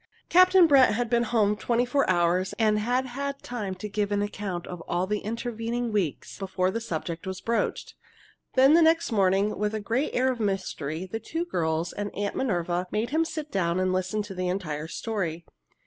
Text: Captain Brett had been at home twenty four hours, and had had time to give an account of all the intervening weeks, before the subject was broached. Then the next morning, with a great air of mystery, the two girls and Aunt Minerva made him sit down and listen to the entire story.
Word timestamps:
Captain 0.29 0.65
Brett 0.65 0.95
had 0.95 1.11
been 1.11 1.25
at 1.25 1.29
home 1.29 1.55
twenty 1.55 1.85
four 1.85 2.09
hours, 2.09 2.53
and 2.53 2.79
had 2.79 3.05
had 3.05 3.43
time 3.43 3.75
to 3.75 3.87
give 3.87 4.11
an 4.11 4.23
account 4.23 4.65
of 4.65 4.81
all 4.87 5.05
the 5.05 5.19
intervening 5.19 5.91
weeks, 5.91 6.39
before 6.39 6.71
the 6.71 6.81
subject 6.81 7.27
was 7.27 7.39
broached. 7.39 7.93
Then 8.55 8.73
the 8.73 8.81
next 8.81 9.11
morning, 9.11 9.59
with 9.59 9.75
a 9.75 9.79
great 9.79 10.15
air 10.15 10.31
of 10.31 10.39
mystery, 10.39 11.05
the 11.05 11.19
two 11.19 11.45
girls 11.45 11.93
and 11.93 12.09
Aunt 12.15 12.33
Minerva 12.35 12.87
made 12.89 13.11
him 13.11 13.23
sit 13.23 13.51
down 13.51 13.79
and 13.79 13.93
listen 13.93 14.23
to 14.23 14.33
the 14.33 14.47
entire 14.49 14.87
story. 14.87 15.45